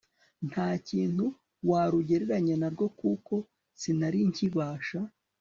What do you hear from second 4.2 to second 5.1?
nkibasha